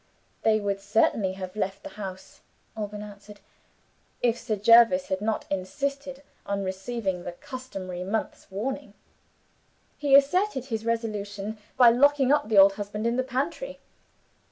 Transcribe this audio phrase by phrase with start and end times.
[0.41, 2.41] "They would certainly have left the house,"
[2.75, 3.39] Alban answered,
[4.23, 8.95] "if Sir Jervis had not insisted on receiving the customary month's warning.
[9.99, 13.77] He asserted his resolution by locking up the old husband in the pantry.